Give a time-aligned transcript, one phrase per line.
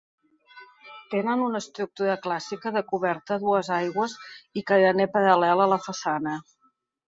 [1.11, 4.17] Tenen una estructura clàssica de coberta a dues aigües
[4.63, 6.37] i carener paral·lel a la façana.